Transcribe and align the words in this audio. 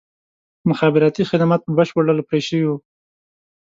مخابراتي 0.69 1.21
خدمات 1.29 1.61
په 1.63 1.71
بشپړ 1.77 2.01
ډول 2.07 2.19
پرې 2.29 2.39
شوي 2.47 2.63
وو. 2.67 2.77